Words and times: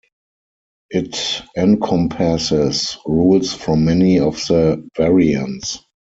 It 0.89 1.43
encompasses 1.55 2.97
rules 3.05 3.53
from 3.53 3.85
many 3.85 4.19
of 4.19 4.33
the 4.47 4.89
variants. 4.97 5.77